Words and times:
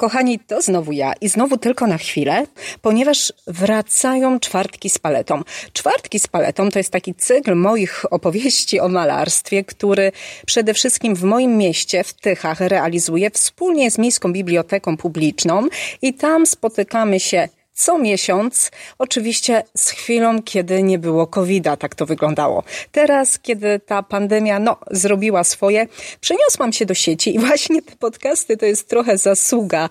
Kochani, 0.00 0.38
to 0.38 0.62
znowu 0.62 0.92
ja 0.92 1.12
i 1.20 1.28
znowu 1.28 1.56
tylko 1.56 1.86
na 1.86 1.98
chwilę, 1.98 2.46
ponieważ 2.82 3.32
wracają 3.46 4.40
czwartki 4.40 4.90
z 4.90 4.98
paletą. 4.98 5.42
Czwartki 5.72 6.20
z 6.20 6.26
paletą 6.26 6.70
to 6.70 6.78
jest 6.78 6.90
taki 6.90 7.14
cykl 7.14 7.54
moich 7.54 8.12
opowieści 8.12 8.80
o 8.80 8.88
malarstwie, 8.88 9.64
który 9.64 10.12
przede 10.46 10.74
wszystkim 10.74 11.14
w 11.14 11.22
moim 11.22 11.56
mieście, 11.56 12.04
w 12.04 12.12
Tychach, 12.12 12.60
realizuję 12.60 13.30
wspólnie 13.30 13.90
z 13.90 13.98
Miejską 13.98 14.32
Biblioteką 14.32 14.96
Publiczną 14.96 15.68
i 16.02 16.14
tam 16.14 16.46
spotykamy 16.46 17.20
się 17.20 17.48
co 17.80 17.98
miesiąc, 17.98 18.70
oczywiście 18.98 19.62
z 19.76 19.90
chwilą, 19.90 20.42
kiedy 20.42 20.82
nie 20.82 20.98
było 20.98 21.26
COVID-a, 21.26 21.76
tak 21.76 21.94
to 21.94 22.06
wyglądało. 22.06 22.62
Teraz, 22.92 23.38
kiedy 23.38 23.80
ta 23.86 24.02
pandemia, 24.02 24.58
no, 24.58 24.76
zrobiła 24.90 25.44
swoje, 25.44 25.86
przeniosłam 26.20 26.72
się 26.72 26.86
do 26.86 26.94
sieci 26.94 27.34
i 27.34 27.38
właśnie 27.46 27.82
te 27.82 27.96
podcasty 27.96 28.56
to 28.56 28.66
jest 28.66 28.88
trochę 28.88 29.18
zasługa 29.18 29.88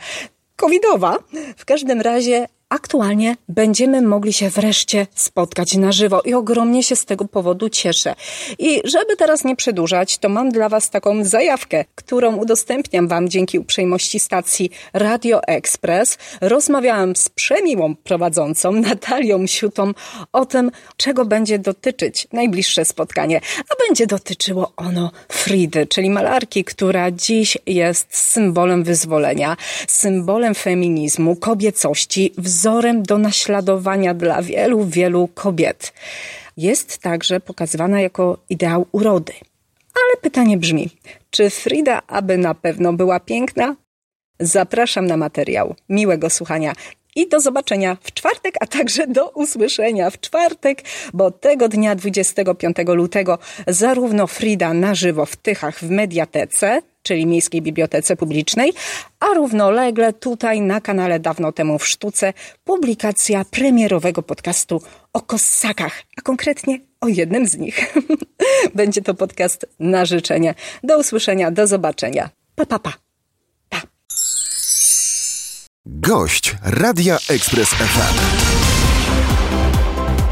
covidowa. 0.56 1.18
W 1.58 1.66
każdym 1.66 2.02
razie 2.02 2.48
aktualnie 2.70 3.36
będziemy 3.48 4.02
mogli 4.02 4.34
się 4.34 4.50
wreszcie 4.50 5.08
spotkać 5.16 5.76
na 5.76 5.92
żywo 5.92 6.22
i 6.22 6.34
ogromnie 6.34 6.84
się 6.84 6.96
z 6.96 7.06
tego 7.06 7.26
powodu 7.26 7.70
cieszę. 7.70 8.16
I 8.60 8.82
żeby 8.84 9.16
teraz 9.16 9.44
nie 9.44 9.56
przedłużać, 9.56 10.18
to 10.18 10.30
mam 10.30 10.50
dla 10.50 10.70
Was 10.70 10.90
taką 10.90 11.24
zajawkę, 11.24 11.86
którą 11.96 12.36
udostępniam 12.36 13.08
Wam 13.08 13.30
dzięki 13.30 13.60
uprzejmości 13.60 14.20
stacji 14.20 14.72
Radio 14.94 15.44
Express. 15.44 16.18
Rozmawiałam 16.42 17.16
z 17.16 17.30
przemiłą 17.30 17.96
prowadzącą 17.96 18.72
Natalią 18.90 19.48
Siutą 19.48 19.94
o 20.34 20.46
tym, 20.46 20.72
czego 20.98 21.26
będzie 21.26 21.60
dotyczyć 21.60 22.28
najbliższe 22.34 22.86
spotkanie, 22.86 23.42
a 23.70 23.88
będzie 23.88 24.08
dotyczyło 24.08 24.72
ono 24.78 25.12
Fridy, 25.30 25.88
czyli 25.88 26.10
malarki, 26.10 26.64
która 26.64 27.12
dziś 27.12 27.58
jest 27.66 28.18
symbolem 28.18 28.84
wyzwolenia, 28.84 29.58
symbolem 29.88 30.56
feminizmu, 30.56 31.36
kobiecości, 31.36 32.34
wzorem 32.60 33.04
do 33.04 33.18
naśladowania 33.18 34.14
dla 34.14 34.42
wielu, 34.42 34.86
wielu 34.86 35.30
kobiet. 35.34 35.94
Jest 36.58 36.98
także 36.98 37.40
pokazywana 37.40 38.02
jako 38.02 38.38
ideał 38.50 38.86
urody. 38.92 39.34
Ale 39.96 40.22
pytanie 40.22 40.58
brzmi, 40.58 40.90
czy 41.30 41.50
Frida 41.50 42.02
aby 42.08 42.38
na 42.38 42.54
pewno 42.54 42.94
była 42.94 43.20
piękna? 43.20 43.76
Zapraszam 44.40 45.06
na 45.06 45.18
materiał. 45.18 45.76
Miłego 45.90 46.30
słuchania 46.30 46.74
i 47.16 47.30
do 47.30 47.40
zobaczenia 47.40 47.98
w 48.02 48.12
czwartek, 48.12 48.56
a 48.62 48.68
także 48.68 49.08
do 49.08 49.30
usłyszenia 49.30 50.10
w 50.10 50.20
czwartek, 50.20 50.82
bo 51.14 51.32
tego 51.32 51.70
dnia 51.70 51.96
25 51.96 52.78
lutego 52.88 53.40
zarówno 53.68 54.28
Frida 54.28 54.74
na 54.74 54.96
żywo 54.96 55.26
w 55.26 55.36
Tychach 55.36 55.80
w 55.80 55.90
Mediatece, 55.90 56.82
czyli 57.04 57.26
Miejskiej 57.26 57.62
Bibliotece 57.62 58.16
Publicznej, 58.16 58.74
a 59.20 59.26
równolegle 59.26 60.14
tutaj 60.14 60.62
na 60.62 60.82
kanale 60.82 61.20
Dawno 61.20 61.52
temu 61.52 61.80
w 61.80 61.88
Sztuce 61.88 62.34
publikacja 62.64 63.46
premierowego 63.46 64.24
podcastu 64.24 64.82
o 65.14 65.22
kosakach, 65.22 66.04
a 66.18 66.22
konkretnie 66.22 66.80
o 67.02 67.08
jednym 67.08 67.48
z 67.48 67.58
nich. 67.58 67.94
Będzie 68.76 69.02
to 69.02 69.14
podcast 69.14 69.66
na 69.80 70.06
życzenie. 70.06 70.56
Do 70.84 71.00
usłyszenia, 71.00 71.52
do 71.52 71.68
zobaczenia. 71.68 72.30
Pa, 72.56 72.66
pa, 72.66 72.80
pa. 72.80 72.94
pa. 73.70 73.82
Gość 75.86 76.56
Radia 76.64 77.18
Express 77.30 77.70
FM. 77.70 78.50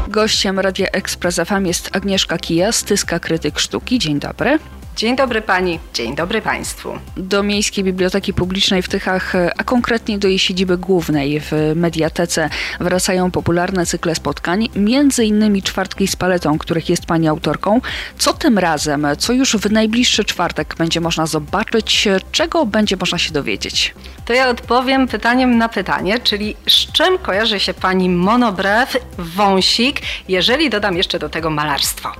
Gościem 0.08 0.58
Radia 0.58 0.86
Express 0.86 1.36
FM 1.36 1.66
jest 1.66 1.96
Agnieszka 1.96 2.38
Kija, 2.38 2.72
styska 2.72 3.18
krytyk 3.18 3.58
sztuki. 3.58 3.98
Dzień 3.98 4.18
dobry. 4.18 4.58
Dzień 4.98 5.16
dobry 5.16 5.42
pani, 5.42 5.78
dzień 5.94 6.16
dobry 6.16 6.42
państwu. 6.42 6.98
Do 7.16 7.42
Miejskiej 7.42 7.84
Biblioteki 7.84 8.34
Publicznej 8.34 8.82
w 8.82 8.88
Tychach, 8.88 9.32
a 9.56 9.64
konkretnie 9.64 10.18
do 10.18 10.28
jej 10.28 10.38
siedziby 10.38 10.78
głównej 10.78 11.40
w 11.40 11.52
Mediatece 11.74 12.50
wracają 12.80 13.30
popularne 13.30 13.86
cykle 13.86 14.14
spotkań, 14.14 14.68
między 14.76 15.24
innymi 15.24 15.62
czwartki 15.62 16.08
z 16.08 16.16
paletą, 16.16 16.58
których 16.58 16.88
jest 16.88 17.06
pani 17.06 17.28
autorką. 17.28 17.80
Co 18.18 18.32
tym 18.32 18.58
razem, 18.58 19.06
co 19.18 19.32
już 19.32 19.56
w 19.56 19.72
najbliższy 19.72 20.24
czwartek 20.24 20.74
będzie 20.78 21.00
można 21.00 21.26
zobaczyć, 21.26 22.08
czego 22.32 22.66
będzie 22.66 22.96
można 22.96 23.18
się 23.18 23.32
dowiedzieć? 23.32 23.94
To 24.24 24.32
ja 24.32 24.48
odpowiem 24.48 25.08
pytaniem 25.08 25.58
na 25.58 25.68
pytanie, 25.68 26.18
czyli 26.18 26.56
z 26.68 26.92
czym 26.92 27.18
kojarzy 27.18 27.60
się 27.60 27.74
pani 27.74 28.10
monobrew, 28.10 28.96
wąsik, 29.18 30.00
jeżeli 30.28 30.70
dodam 30.70 30.96
jeszcze 30.96 31.18
do 31.18 31.28
tego 31.28 31.50
malarstwo? 31.50 32.12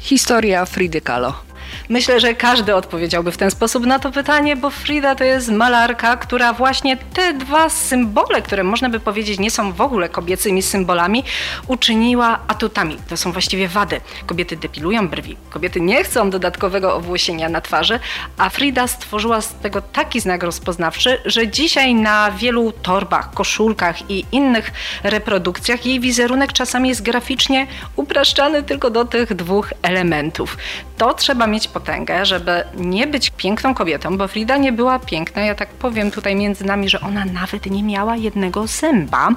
Historia 0.00 0.66
Fridy 0.66 1.00
Kahlo. 1.00 1.47
Myślę, 1.88 2.20
że 2.20 2.34
każdy 2.34 2.74
odpowiedziałby 2.74 3.32
w 3.32 3.36
ten 3.36 3.50
sposób 3.50 3.86
na 3.86 3.98
to 3.98 4.12
pytanie, 4.12 4.56
bo 4.56 4.70
Frida 4.70 5.14
to 5.14 5.24
jest 5.24 5.48
malarka, 5.48 6.16
która 6.16 6.52
właśnie 6.52 6.96
te 6.96 7.34
dwa 7.34 7.68
symbole, 7.68 8.42
które 8.42 8.64
można 8.64 8.88
by 8.88 9.00
powiedzieć 9.00 9.38
nie 9.38 9.50
są 9.50 9.72
w 9.72 9.80
ogóle 9.80 10.08
kobiecymi 10.08 10.62
symbolami, 10.62 11.24
uczyniła 11.66 12.38
atutami. 12.48 12.96
To 13.08 13.16
są 13.16 13.32
właściwie 13.32 13.68
wady. 13.68 14.00
Kobiety 14.26 14.56
depilują 14.56 15.08
brwi, 15.08 15.36
kobiety 15.50 15.80
nie 15.80 16.04
chcą 16.04 16.30
dodatkowego 16.30 16.94
owłosienia 16.94 17.48
na 17.48 17.60
twarzy, 17.60 18.00
a 18.38 18.50
Frida 18.50 18.86
stworzyła 18.86 19.40
z 19.40 19.54
tego 19.54 19.82
taki 19.82 20.20
znak 20.20 20.42
rozpoznawczy, 20.42 21.18
że 21.24 21.48
dzisiaj 21.48 21.94
na 21.94 22.30
wielu 22.30 22.72
torbach, 22.72 23.30
koszulkach 23.30 24.10
i 24.10 24.24
innych 24.32 24.72
reprodukcjach 25.02 25.86
jej 25.86 26.00
wizerunek 26.00 26.52
czasami 26.52 26.88
jest 26.88 27.02
graficznie 27.02 27.66
upraszczany 27.96 28.62
tylko 28.62 28.90
do 28.90 29.04
tych 29.04 29.34
dwóch 29.34 29.72
elementów. 29.82 30.56
To 30.98 31.14
trzeba 31.14 31.46
mieć 31.46 31.67
potęgę, 31.68 32.26
żeby 32.26 32.64
nie 32.76 33.06
być 33.06 33.30
piękną 33.30 33.74
kobietą, 33.74 34.18
bo 34.18 34.28
Frida 34.28 34.56
nie 34.56 34.72
była 34.72 34.98
piękna. 34.98 35.42
Ja 35.42 35.54
tak 35.54 35.68
powiem 35.68 36.10
tutaj 36.10 36.36
między 36.36 36.64
nami, 36.64 36.88
że 36.88 37.00
ona 37.00 37.24
nawet 37.24 37.66
nie 37.66 37.82
miała 37.82 38.16
jednego 38.16 38.66
zęba. 38.66 39.28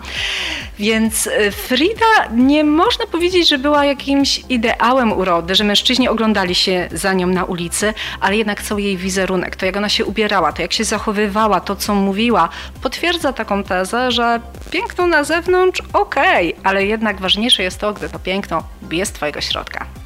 Więc 0.80 1.28
y, 1.28 1.52
Frida 1.52 2.28
nie 2.34 2.64
można 2.64 3.06
powiedzieć, 3.08 3.50
że 3.50 3.58
była 3.58 3.86
jakimś 3.86 4.44
ideałem 4.50 5.14
urody, 5.14 5.56
że 5.56 5.64
mężczyźni 5.64 6.10
oglądali 6.10 6.56
się 6.56 6.90
za 6.92 7.14
nią 7.14 7.28
na 7.28 7.44
ulicy, 7.44 7.94
ale 8.22 8.38
jednak 8.38 8.62
cały 8.62 8.82
jej 8.82 8.98
wizerunek, 8.98 9.56
to 9.56 9.66
jak 9.66 9.78
ona 9.78 9.90
się 9.90 10.06
ubierała, 10.06 10.54
to 10.54 10.62
jak 10.62 10.74
się 10.74 10.84
zachowywała, 10.84 11.60
to 11.60 11.76
co 11.76 11.96
mówiła, 11.96 12.50
potwierdza 12.82 13.34
taką 13.34 13.64
tezę, 13.64 14.12
że 14.12 14.40
piękną 14.72 15.08
na 15.08 15.24
zewnątrz 15.24 15.82
okej, 15.94 16.54
okay, 16.54 16.70
ale 16.70 16.86
jednak 16.86 17.22
ważniejsze 17.22 17.64
jest 17.64 17.80
to, 17.80 17.94
gdy 17.94 18.10
to 18.10 18.20
piękno 18.20 18.64
bije 18.84 19.06
z 19.06 19.12
twojego 19.12 19.42
środka. 19.42 20.01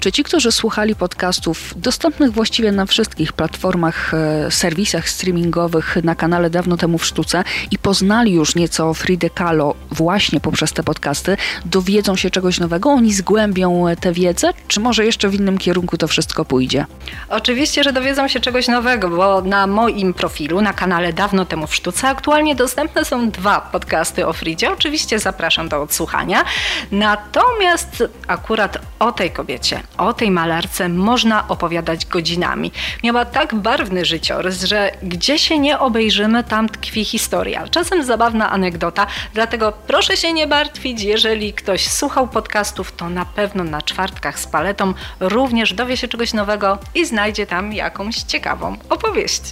Czy 0.00 0.12
ci, 0.12 0.24
którzy 0.24 0.52
słuchali 0.52 0.94
podcastów 0.94 1.74
dostępnych 1.76 2.32
właściwie 2.32 2.72
na 2.72 2.86
wszystkich 2.86 3.32
platformach, 3.32 4.14
e, 4.14 4.50
serwisach 4.50 5.08
streamingowych 5.08 5.96
na 6.04 6.14
kanale 6.14 6.50
Dawno 6.50 6.76
temu 6.76 6.98
w 6.98 7.06
sztuce 7.06 7.44
i 7.70 7.78
poznali 7.78 8.32
już 8.32 8.54
nieco 8.54 8.94
Fride 8.94 9.30
Kahlo 9.30 9.74
właśnie 9.90 10.40
poprzez 10.40 10.72
te 10.72 10.82
podcasty, 10.82 11.36
dowiedzą 11.64 12.16
się 12.16 12.30
czegoś 12.30 12.60
nowego? 12.60 12.90
Oni 12.90 13.12
zgłębią 13.12 13.86
tę 14.00 14.12
wiedzę? 14.12 14.50
Czy 14.68 14.80
może 14.80 15.04
jeszcze 15.04 15.28
w 15.28 15.34
innym 15.34 15.58
kierunku 15.58 15.96
to 15.96 16.08
wszystko 16.08 16.44
pójdzie? 16.44 16.86
Oczywiście, 17.28 17.84
że 17.84 17.92
dowiedzą 17.92 18.28
się 18.28 18.40
czegoś 18.40 18.68
nowego, 18.68 19.08
bo 19.08 19.42
na 19.42 19.66
moim 19.66 20.14
profilu, 20.14 20.60
na 20.60 20.72
kanale 20.72 21.12
Dawno 21.12 21.44
temu 21.44 21.66
w 21.66 21.74
sztuce 21.74 22.08
aktualnie 22.08 22.54
dostępne 22.54 23.04
są 23.04 23.30
dwa 23.30 23.60
podcasty 23.60 24.26
o 24.26 24.32
Fridzie. 24.32 24.72
Oczywiście 24.72 25.18
zapraszam 25.18 25.68
do 25.68 25.82
odsłuchania. 25.82 26.44
Natomiast 26.92 28.04
akurat 28.26 28.78
o 28.98 29.12
tej 29.12 29.30
kobiecie, 29.30 29.82
o 29.98 30.12
tej 30.12 30.30
malarce 30.30 30.88
można 30.88 31.48
opowiadać 31.48 32.06
godzinami. 32.06 32.72
Miała 33.04 33.24
tak 33.24 33.54
barwny 33.54 34.04
życiorys, 34.04 34.64
że 34.64 34.92
gdzie 35.02 35.38
się 35.38 35.58
nie 35.58 35.78
obejrzymy, 35.78 36.44
tam 36.44 36.68
tkwi 36.68 37.04
historia. 37.04 37.68
Czasem 37.68 38.04
zabawna 38.04 38.50
anegdota, 38.50 39.06
dlatego 39.34 39.72
proszę 39.72 40.16
się 40.16 40.32
nie 40.32 40.46
martwić, 40.46 41.02
jeżeli 41.02 41.52
ktoś 41.52 41.88
słuchał 41.88 42.28
podcastów, 42.28 42.92
to 42.92 43.08
na 43.08 43.24
pewno 43.24 43.64
na 43.64 43.82
czwartkach 43.82 44.40
z 44.40 44.46
paletą 44.46 44.94
również 45.20 45.74
dowie 45.74 45.96
się 45.96 46.08
czegoś 46.08 46.32
nowego 46.34 46.78
i 46.94 47.06
znajdzie 47.06 47.46
tam 47.46 47.72
jakąś 47.72 48.16
ciekawą 48.16 48.76
opowieść. 48.90 49.42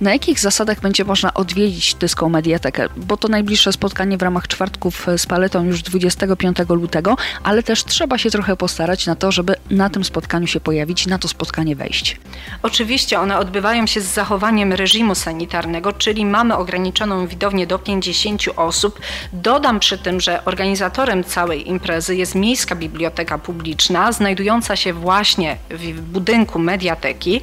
Na 0.00 0.12
jakich 0.12 0.40
zasadach 0.40 0.80
będzie 0.80 1.04
można 1.04 1.34
odwiedzić 1.34 1.94
Tyską 1.94 2.28
Mediatekę? 2.28 2.88
Bo 2.96 3.16
to 3.16 3.28
najbliższe 3.28 3.72
spotkanie 3.72 4.18
w 4.18 4.22
ramach 4.22 4.48
czwartków 4.48 5.06
z 5.16 5.26
paletą 5.26 5.64
już 5.64 5.82
25 5.82 6.58
lutego, 6.68 7.16
ale 7.44 7.62
też 7.62 7.84
trzeba 7.84 8.18
się 8.18 8.30
trochę 8.30 8.56
postarać 8.78 9.06
na 9.06 9.16
to, 9.16 9.32
żeby 9.32 9.54
na 9.70 9.90
tym 9.90 10.04
spotkaniu 10.04 10.46
się 10.46 10.60
pojawić, 10.60 11.06
na 11.06 11.18
to 11.18 11.28
spotkanie 11.28 11.76
wejść? 11.76 12.16
Oczywiście 12.62 13.20
one 13.20 13.38
odbywają 13.38 13.86
się 13.86 14.00
z 14.00 14.04
zachowaniem 14.04 14.72
reżimu 14.72 15.14
sanitarnego, 15.14 15.92
czyli 15.92 16.26
mamy 16.26 16.56
ograniczoną 16.56 17.26
widownię 17.26 17.66
do 17.66 17.78
50 17.78 18.42
osób. 18.56 19.00
Dodam 19.32 19.80
przy 19.80 19.98
tym, 19.98 20.20
że 20.20 20.44
organizatorem 20.44 21.24
całej 21.24 21.68
imprezy 21.68 22.16
jest 22.16 22.34
Miejska 22.34 22.74
Biblioteka 22.74 23.38
Publiczna, 23.38 24.12
znajdująca 24.12 24.76
się 24.76 24.92
właśnie 24.92 25.56
w 25.70 26.00
budynku 26.00 26.58
mediateki 26.58 27.40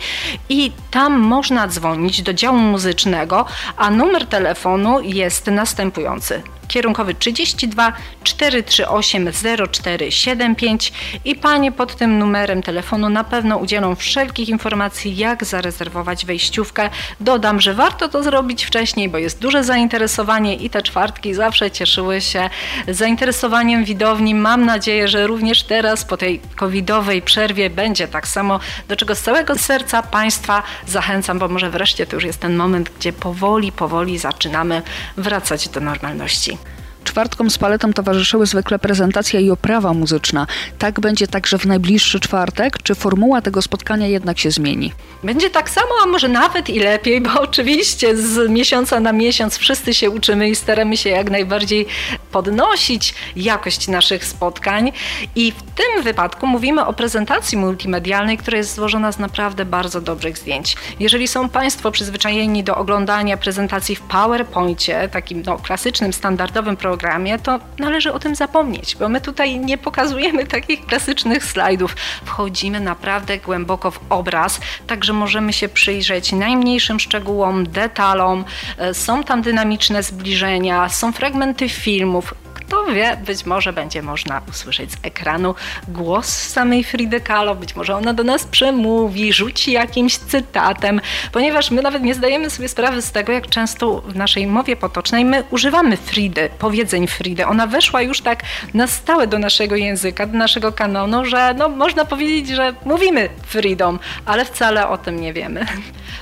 i 0.50 0.72
tam 0.92 1.20
można 1.20 1.68
dzwonić 1.68 2.22
do 2.22 2.34
działu 2.34 2.58
muzycznego, 2.58 3.46
a 3.78 3.92
numer 3.92 4.26
telefonu 4.26 5.02
jest 5.02 5.48
następujący 5.48 6.42
kierunkowy 6.68 7.16
32 7.16 7.94
438 8.24 9.32
0475 9.72 10.94
i 11.26 11.36
Panie 11.36 11.72
pod 11.72 11.96
tym 11.96 12.20
numerem 12.20 12.64
telefonu 12.64 13.10
na 13.10 13.24
pewno 13.24 13.58
udzielą 13.58 13.96
wszelkich 13.96 14.50
informacji, 14.50 15.18
jak 15.18 15.46
zarezerwować 15.46 16.26
wejściówkę. 16.26 16.90
Dodam, 17.20 17.62
że 17.62 17.74
warto 17.74 18.10
to 18.10 18.24
zrobić 18.24 18.66
wcześniej, 18.66 19.10
bo 19.10 19.18
jest 19.18 19.40
duże 19.40 19.64
zainteresowanie 19.64 20.56
i 20.56 20.70
te 20.70 20.82
czwartki 20.82 21.34
zawsze 21.34 21.72
cieszyły 21.72 22.22
się 22.22 22.50
zainteresowaniem 22.88 23.86
widowni. 23.86 24.36
Mam 24.36 24.66
nadzieję, 24.66 25.08
że 25.08 25.28
również 25.28 25.64
teraz 25.64 26.06
po 26.06 26.18
tej 26.18 26.40
covidowej 26.56 27.22
przerwie 27.22 27.70
będzie 27.70 28.08
tak 28.08 28.28
samo, 28.28 28.60
do 28.88 28.96
czego 28.96 29.16
z 29.16 29.22
całego 29.22 29.58
serca 29.58 30.04
Państwa 30.04 30.64
zachęcam, 30.88 31.40
bo 31.40 31.48
może 31.48 31.70
wreszcie 31.70 32.06
to 32.06 32.16
już 32.16 32.24
jest 32.24 32.40
ten 32.40 32.56
moment, 32.56 32.90
gdzie 33.00 33.14
powoli, 33.14 33.72
powoli 33.72 34.18
zaczynamy 34.18 34.82
wracać 35.18 35.70
do 35.70 35.80
normalności. 35.80 36.55
Czwartkom 37.16 37.50
z 37.50 37.58
paletą 37.58 37.94
towarzyszyły 37.94 38.46
zwykle 38.46 38.80
prezentacja 38.80 39.40
i 39.40 39.50
oprawa 39.52 39.94
muzyczna. 39.94 40.48
Tak 40.78 41.00
będzie 41.00 41.28
także 41.28 41.58
w 41.58 41.66
najbliższy 41.66 42.20
czwartek? 42.20 42.78
Czy 42.84 42.96
formuła 42.96 43.42
tego 43.42 43.62
spotkania 43.62 44.08
jednak 44.08 44.40
się 44.40 44.52
zmieni? 44.52 44.94
Będzie 45.24 45.50
tak 45.50 45.70
samo, 45.70 45.88
a 46.04 46.08
może 46.08 46.28
nawet 46.28 46.70
i 46.70 46.80
lepiej, 46.80 47.22
bo 47.22 47.42
oczywiście 47.42 48.18
z 48.18 48.50
miesiąca 48.50 49.00
na 49.00 49.14
miesiąc 49.14 49.58
wszyscy 49.58 49.94
się 49.94 50.10
uczymy 50.10 50.50
i 50.50 50.56
staramy 50.56 50.98
się 50.98 51.10
jak 51.10 51.32
najbardziej 51.32 51.86
podnosić 52.32 53.14
jakość 53.36 53.88
naszych 53.88 54.26
spotkań. 54.26 54.92
I 55.36 55.52
w 55.52 55.64
tym 55.64 56.04
wypadku 56.04 56.48
mówimy 56.48 56.86
o 56.86 56.94
prezentacji 56.94 57.58
multimedialnej, 57.58 58.38
która 58.38 58.58
jest 58.58 58.76
złożona 58.76 59.12
z 59.12 59.20
naprawdę 59.20 59.66
bardzo 59.66 60.02
dobrych 60.02 60.38
zdjęć. 60.38 60.76
Jeżeli 61.00 61.28
są 61.28 61.50
Państwo 61.50 61.92
przyzwyczajeni 61.92 62.64
do 62.64 62.76
oglądania 62.76 63.38
prezentacji 63.38 63.96
w 63.96 64.02
PowerPoincie, 64.02 65.10
takim 65.10 65.44
no, 65.46 65.58
klasycznym, 65.58 66.14
standardowym 66.14 66.78
programie, 66.78 67.05
programie, 67.06 67.40
to 67.40 67.60
należy 67.80 68.14
o 68.14 68.20
tym 68.20 68.36
zapomnieć, 68.36 68.96
bo 68.96 69.10
my 69.10 69.22
tutaj 69.22 69.60
nie 69.60 69.78
pokazujemy 69.78 70.46
takich 70.46 70.86
klasycznych 70.86 71.44
slajdów. 71.44 71.96
Wchodzimy 72.26 72.80
naprawdę 72.80 73.38
głęboko 73.38 73.92
w 73.92 74.00
obraz, 74.10 74.60
także 74.88 75.14
możemy 75.14 75.54
się 75.54 75.70
przyjrzeć 75.70 76.32
najmniejszym 76.32 77.00
szczegółom, 77.00 77.64
detalom. 77.64 78.46
E, 78.78 78.94
są 78.94 79.24
tam 79.24 79.42
dynamiczne 79.42 80.04
zbliżenia, 80.04 80.90
są 80.90 81.12
fragmenty 81.12 81.70
filmów, 81.70 82.34
wie, 82.94 83.18
być 83.26 83.46
może 83.46 83.74
będzie 83.74 84.02
można 84.02 84.42
usłyszeć 84.50 84.92
z 84.92 84.98
ekranu 85.04 85.56
głos 85.88 86.28
samej 86.28 86.84
Fridy 86.84 87.22
Kahlo, 87.22 87.56
być 87.56 87.76
może 87.76 87.96
ona 87.96 88.14
do 88.14 88.24
nas 88.24 88.46
przemówi, 88.46 89.34
rzuci 89.34 89.72
jakimś 89.72 90.18
cytatem, 90.18 91.02
ponieważ 91.32 91.72
my 91.72 91.82
nawet 91.82 92.04
nie 92.04 92.16
zdajemy 92.16 92.50
sobie 92.50 92.70
sprawy 92.70 93.02
z 93.02 93.12
tego, 93.12 93.32
jak 93.32 93.50
często 93.50 94.02
w 94.02 94.16
naszej 94.16 94.48
mowie 94.48 94.76
potocznej 94.76 95.26
my 95.26 95.44
używamy 95.52 95.98
Fridy, 95.98 96.50
powiedzeń 96.60 97.08
Fridy. 97.08 97.46
Ona 97.46 97.68
weszła 97.68 98.02
już 98.02 98.22
tak 98.22 98.44
na 98.74 98.88
stałe 98.88 99.28
do 99.28 99.40
naszego 99.40 99.76
języka, 99.76 100.26
do 100.26 100.38
naszego 100.38 100.72
kanonu, 100.72 101.26
że 101.26 101.54
no, 101.58 101.70
można 101.70 102.06
powiedzieć, 102.06 102.56
że 102.56 102.74
mówimy 102.86 103.30
Fridą, 103.46 103.98
ale 104.26 104.46
wcale 104.46 104.88
o 104.88 104.98
tym 104.98 105.22
nie 105.22 105.34
wiemy. 105.34 105.66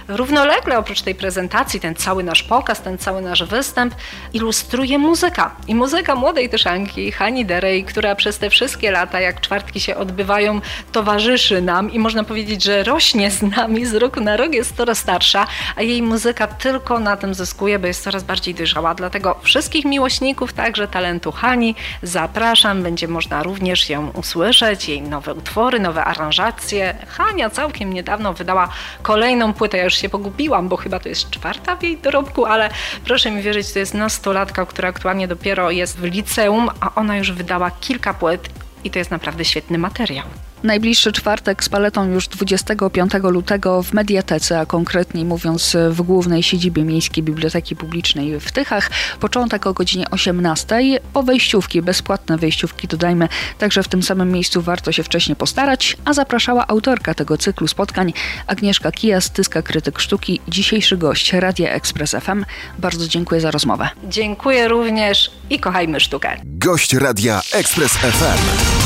Równolegle 0.07 0.77
oprócz 0.77 1.01
tej 1.01 1.15
prezentacji, 1.15 1.79
ten 1.79 1.95
cały 1.95 2.23
nasz 2.23 2.43
pokaz, 2.43 2.81
ten 2.81 2.97
cały 2.97 3.21
nasz 3.21 3.43
występ 3.43 3.95
ilustruje 4.33 4.97
muzyka. 4.97 5.55
I 5.67 5.75
muzyka 5.75 6.15
młodej 6.15 6.49
tyszanki, 6.53 7.11
Hani 7.11 7.45
Derej, 7.45 7.83
która 7.83 8.15
przez 8.15 8.39
te 8.39 8.49
wszystkie 8.49 8.91
lata, 8.91 9.19
jak 9.19 9.41
czwartki 9.41 9.79
się 9.79 9.95
odbywają, 9.95 10.61
towarzyszy 10.91 11.61
nam 11.61 11.91
i 11.91 11.99
można 11.99 12.23
powiedzieć, 12.23 12.63
że 12.63 12.83
rośnie 12.83 13.31
z 13.31 13.41
nami, 13.41 13.85
z 13.85 13.93
roku 13.95 14.21
na 14.21 14.37
rok 14.37 14.53
jest 14.53 14.77
coraz 14.77 14.97
starsza, 14.97 15.47
a 15.75 15.81
jej 15.81 16.01
muzyka 16.01 16.47
tylko 16.47 16.99
na 16.99 17.17
tym 17.17 17.33
zyskuje, 17.33 17.79
bo 17.79 17.87
jest 17.87 18.03
coraz 18.03 18.23
bardziej 18.23 18.55
dojrzała. 18.55 18.95
Dlatego 18.95 19.39
wszystkich 19.43 19.85
miłośników 19.85 20.53
także 20.53 20.87
talentu 20.87 21.31
Hani 21.31 21.75
zapraszam. 22.03 22.83
Będzie 22.83 23.07
można 23.07 23.43
również 23.43 23.89
ją 23.89 24.09
usłyszeć, 24.09 24.89
jej 24.89 25.01
nowe 25.01 25.33
utwory, 25.33 25.79
nowe 25.79 26.03
aranżacje. 26.05 26.95
Hania 27.07 27.49
całkiem 27.49 27.93
niedawno 27.93 28.33
wydała 28.33 28.69
kolejną 29.01 29.53
płytę, 29.53 29.77
ja 29.77 29.83
już 29.83 29.93
się 29.93 30.09
pogubiłam, 30.09 30.69
bo 30.69 30.77
chyba 30.77 30.99
to 30.99 31.09
jest 31.09 31.29
czwarta 31.29 31.75
w 31.75 31.83
jej 31.83 31.97
dorobku, 31.97 32.45
ale 32.45 32.69
proszę 33.05 33.31
mi 33.31 33.41
wierzyć, 33.41 33.73
to 33.73 33.79
jest 33.79 33.93
nastolatka, 33.93 34.65
która 34.65 34.89
aktualnie 34.89 35.27
dopiero 35.27 35.71
jest 35.71 35.97
w 35.97 36.03
liceum, 36.03 36.42
a 36.79 36.95
ona 36.95 37.17
już 37.17 37.31
wydała 37.31 37.71
kilka 37.71 38.13
płyt 38.13 38.49
i 38.83 38.91
to 38.91 38.99
jest 38.99 39.11
naprawdę 39.11 39.45
świetny 39.45 39.77
materiał. 39.77 40.25
Najbliższy 40.63 41.11
czwartek 41.11 41.63
z 41.63 41.69
paletą 41.69 42.09
już 42.09 42.27
25 42.27 43.13
lutego 43.23 43.83
w 43.83 43.93
Mediatece, 43.93 44.59
a 44.59 44.65
konkretniej 44.65 45.25
mówiąc 45.25 45.77
w 45.89 46.01
głównej 46.01 46.43
siedzibie 46.43 46.83
Miejskiej 46.83 47.23
Biblioteki 47.23 47.75
Publicznej 47.75 48.39
w 48.39 48.51
Tychach. 48.51 48.89
Początek 49.19 49.67
o 49.67 49.73
godzinie 49.73 50.09
18. 50.09 50.75
O 51.13 51.23
wejściówki, 51.23 51.81
bezpłatne 51.81 52.37
wejściówki 52.37 52.87
dodajmy, 52.87 53.27
także 53.57 53.83
w 53.83 53.87
tym 53.87 54.03
samym 54.03 54.31
miejscu 54.31 54.61
warto 54.61 54.91
się 54.91 55.03
wcześniej 55.03 55.35
postarać, 55.35 55.97
a 56.05 56.13
zapraszała 56.13 56.67
autorka 56.67 57.13
tego 57.13 57.37
cyklu 57.37 57.67
spotkań 57.67 58.13
Agnieszka 58.47 58.91
Kijas, 58.91 59.31
Tyska 59.31 59.61
Krytyk 59.61 59.99
Sztuki, 59.99 60.41
dzisiejszy 60.47 60.97
gość 60.97 61.33
Radia 61.33 61.69
Express 61.69 62.11
FM. 62.11 62.45
Bardzo 62.79 63.07
dziękuję 63.07 63.41
za 63.41 63.51
rozmowę. 63.51 63.89
Dziękuję 64.09 64.67
również 64.67 65.31
i 65.49 65.59
kochajmy 65.59 65.99
sztukę. 65.99 66.37
Gość 66.45 66.93
Radia 66.93 67.41
Express 67.53 67.93
FM. 67.93 68.82